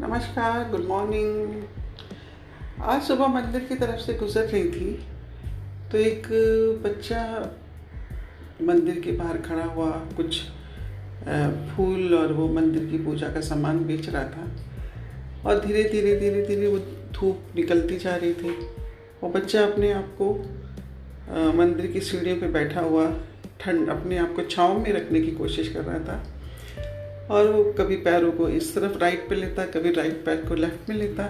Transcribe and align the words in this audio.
नमस्कार 0.00 0.68
good 0.70 0.84
morning 0.88 1.62
आज 2.80 3.00
सुबह 3.02 3.26
मंदिर 3.26 3.60
की 3.60 3.74
तरफ़ 3.74 4.00
से 4.00 4.14
गुजर 4.14 4.44
रही 4.44 4.68
थी 4.70 4.90
तो 5.92 5.98
एक 5.98 6.26
बच्चा 6.84 7.22
मंदिर 8.62 9.00
के 9.00 9.12
बाहर 9.12 9.38
खड़ा 9.38 9.64
हुआ, 9.64 9.90
कुछ 10.16 10.40
फूल 11.70 12.14
और 12.14 12.32
वो 12.32 12.48
मंदिर 12.52 12.86
की 12.86 12.98
पूजा 13.04 13.28
का 13.28 13.40
सामान 13.40 13.84
बेच 13.86 14.08
रहा 14.08 14.22
था। 14.24 14.46
और 15.46 15.64
धीरे 15.66 15.82
धीरे 15.84 16.14
धीरे 16.20 16.46
धीरे 16.46 16.68
वो 16.68 16.78
धूप 17.12 17.56
निकलती 17.56 17.98
जा 17.98 18.14
रही 18.14 18.32
थी। 18.34 18.50
वो 19.22 19.30
बच्चा 19.30 19.66
अपने 19.66 19.92
आप 19.92 20.16
को 20.20 20.32
मंदिर 21.58 21.86
की 21.86 22.00
सीढ़ियों 22.00 22.36
पे 22.36 22.46
बैठा 22.48 22.80
हुआ, 22.80 23.12
ठंड, 23.60 23.88
अपने 23.90 24.18
आप 24.18 24.34
को 24.36 24.42
छाँव 24.42 24.78
में 24.78 24.92
रखने 24.92 25.20
की 25.20 25.32
कोशिश 25.32 25.72
कर 25.72 25.80
रहा 25.80 25.98
था। 25.98 26.24
और 27.30 27.52
वो 27.52 27.72
कभी 27.72 27.96
पैरों 27.96 28.32
को 28.32 28.48
इस 28.48 28.74
तरफ़ 28.74 28.98
राइट 28.98 29.28
पे 29.28 29.34
लेता, 29.34 29.64
कभी 29.64 29.92
राइट 29.92 30.24
पैर 30.26 30.36
को 30.48 30.54
लेफ़्ट 30.54 30.88
में 30.88 30.96
लेता। 30.96 31.24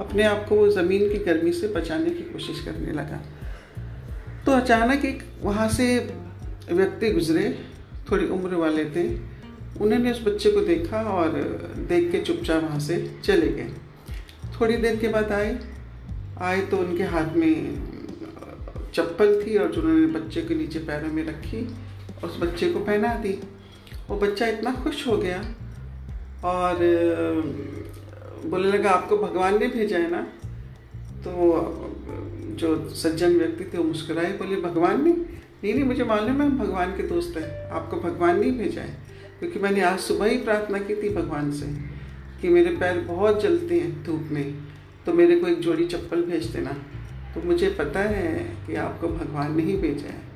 अपने 0.00 0.22
आप 0.22 0.46
को 0.48 0.56
वो 0.56 0.68
ज़मीन 0.68 1.12
की 1.12 1.18
गर्मी 1.18 1.52
से 1.52 1.68
बचाने 1.68 2.10
की 2.10 2.22
कोशिश 2.22 2.64
करने 2.64 2.92
लगा। 2.92 3.20
तो 4.46 4.52
अचानक 4.52 5.04
एक 5.04 5.22
वहाँ 5.42 5.68
से 5.68 5.98
व्यक्ति 6.72 7.10
गुजरे, 7.10 7.58
थोड़ी 8.10 8.26
उम्र 8.26 8.54
वाले 8.54 8.84
थे। 8.84 9.08
उन्होंने 9.80 10.10
उस 10.10 10.22
बच्चे 10.26 10.50
को 10.50 10.60
देखा 10.60 11.02
और 11.02 11.28
देख 11.88 12.12
के 12.12 12.20
चुपचाप 12.20 12.62
वहाँ 12.62 12.80
से 12.80 13.14
चले 13.24 13.48
गए। 13.48 13.70
थोड़ी 14.60 14.76
देर 14.76 14.96
के 14.96 15.08
बाद 15.08 15.32
आए। 15.32 15.58
आए 16.38 16.60
तो 16.60 16.76
उनके 16.76 17.02
हाथ 17.02 17.36
में 17.36 17.86
चप्पल 18.94 19.42
थी 19.42 19.56
और 19.56 19.72
जो 19.72 19.82
उन्होंने 19.82 20.06
बच्चे 20.06 20.42
के 20.42 20.54
नीचे 20.54 20.78
पैरों 20.78 21.12
में 21.12 21.26
रखी 21.26 21.66
और 22.22 22.28
उस 22.28 22.40
बच्चे 22.40 22.72
को 22.72 22.78
पहना 22.78 23.14
दी। 23.14 23.38
वो 24.10 24.16
बच्चा 24.16 24.46
इतना 24.46 24.72
खुश 24.72 25.06
हो 25.06 25.16
गया 25.16 25.38
और 26.44 26.76
बोलने 28.46 28.78
लगा, 28.78 28.90
आपको 28.90 29.18
भगवान 29.18 29.58
ने 29.58 29.66
भेजा 29.66 29.98
है 29.98 30.10
ना? 30.10 30.22
तो 31.20 31.30
जो 32.50 32.90
सज्जन 32.90 33.38
व्यक्ति 33.38 33.64
थे, 33.64 33.78
वो 33.78 33.84
मुस्कुराए, 33.84 34.32
बोले, 34.32 34.56
भगवान 34.56 35.04
ने? 35.04 35.12
नहीं 35.12 35.74
नहीं, 35.74 35.84
मुझे 35.84 36.04
मालूम 36.04 36.42
है, 36.42 36.48
हम 36.48 36.58
भगवान 36.58 36.96
के 36.96 37.02
दोस्त 37.02 37.36
हैं। 37.36 37.70
आपको 37.70 37.96
भगवान 37.96 38.40
नहीं 38.40 38.52
भेजा 38.52 38.82
है। 38.82 38.98
क्योंकि 39.38 39.58
मैंने 39.58 39.80
आज 39.80 39.98
सुबह 39.98 40.26
ही 40.26 40.36
प्रार्थना 40.36 40.78
की 40.78 40.94
थी 40.94 41.08
भगवान 41.08 41.50
से 41.52 41.66
कि 42.40 42.48
मेरे 42.48 42.76
पैर 42.76 42.98
बहुत 42.98 43.42
जलते 43.42 43.80
हैं 43.80 44.04
धूप 44.04 44.28
में 44.30 44.54
तो 45.06 45.12
मेरे 45.12 45.40
को 45.40 45.46
एक 45.46 45.60
जोड़ी 45.60 45.86
चप्पल 45.86 46.22
भेज 46.22 46.46
देना। 46.46 46.72
तो 47.34 47.42
मुझे 47.42 47.70
पता 47.70 48.00
है 48.00 48.56
कि 48.66 48.74
आपको 48.74 49.08
भगवान 49.08 49.56
ने 49.56 49.62
ही 49.62 49.76
भेजा 49.76 50.08
है। 50.08 50.35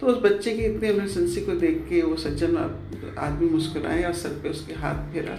तो 0.00 0.06
उस 0.06 0.22
बच्चे 0.22 0.52
की 0.56 0.62
इतनी 0.62 0.88
इमरजेंसी 0.88 1.40
को 1.40 1.52
देख 1.52 1.78
के 1.88 2.02
वो 2.02 2.16
सज्जन 2.16 2.56
आदमी 3.18 3.48
मुस्कुराए 3.48 4.02
और 4.02 4.12
सर 4.12 4.40
पे 4.42 4.48
उसके 4.48 4.74
हाथ 4.74 5.12
फेरा 5.12 5.38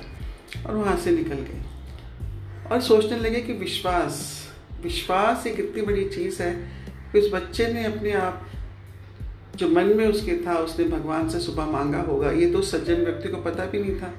और 0.66 0.76
वहाँ 0.76 0.98
से 0.98 1.12
निकल 1.12 1.40
गए। 1.42 1.62
और 2.72 2.82
सोचने 2.82 3.20
लगे 3.20 3.42
कि 3.42 3.54
विश्वास 3.54 4.20
विश्वास 4.84 5.48
एक 5.48 5.60
इतनी 5.60 5.82
बड़ी 5.82 6.08
चीज़ 6.10 6.42
है 6.44 6.52
कि 7.12 7.20
उस 7.20 7.32
बच्चे 7.34 7.68
ने 7.74 7.86
अपने 7.86 8.12
आप 8.12 8.46
जो 9.56 9.70
मन 9.70 9.86
में 9.86 10.06
उसके 10.08 10.38
था, 10.46 10.56
उसने 10.56 10.86
भगवान 10.86 11.30
से 11.30 11.40
सुबह 11.40 11.66
मांगा 11.66 12.02
होगा। 12.02 12.32
ये 12.32 12.52
तो 12.52 12.62
सज्जन 12.62 13.04
व्यक्ति 13.06 13.30
को 13.30 13.38
पता 13.38 13.66
भी 13.66 13.80
नहीं 13.80 13.96
था। 13.96 14.14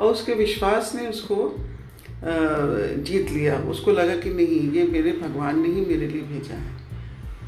और 0.00 0.12
उसके 0.12 0.34
विश्वास 0.34 0.94
ने 0.94 1.08
उसको 1.08 1.54
जीत 2.24 3.30
लिया। 3.30 3.58
उसको 3.70 3.92
लगा 3.92 4.16
कि 4.16 4.30
नहीं, 4.30 4.60
ये 4.72 4.84
मेरे 4.84 5.12
भगवान 5.12 5.60
ने 5.62 5.68
ही 5.68 5.80
मेरे 5.80 6.06
लिए 6.06 6.22
भेजा 6.22 6.54
है। 6.54 6.72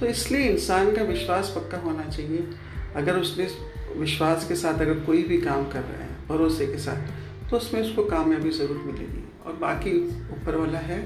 तो 0.01 0.07
इसलिए 0.07 0.49
इंसान 0.49 0.95
का 0.97 1.03
विश्वास 1.05 1.53
पक्का 1.57 1.79
होना 1.79 2.05
चाहिए। 2.07 2.49
अगर 2.97 3.19
उसने 3.19 3.49
विश्वास 3.97 4.49
के 4.49 4.55
साथ 4.57 4.81
अगर 4.81 4.99
कोई 5.01 5.23
भी 5.23 5.41
काम 5.41 5.65
कर 5.65 5.81
रहा 5.81 6.03
है, 6.03 6.09
भरोसे 6.29 6.67
के 6.67 6.79
साथ 6.79 7.51
तो 7.51 7.57
उसमें 7.57 7.81
उसको 7.81 8.05
कामयाबी 8.05 8.51
ज़रूर 8.51 8.83
मिलेगी। 8.87 9.25
और 9.47 9.53
बाकी 9.57 9.99
ऊपर 10.33 10.57
वाला 10.57 10.79
है, 10.81 11.01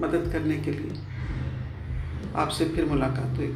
मदद 0.00 0.30
करने 0.32 0.56
के 0.56 0.70
लिए। 0.70 1.00
आपसे 2.36 2.64
फिर 2.66 2.84
मुलाकात 2.84 3.36
हुई 3.38 3.46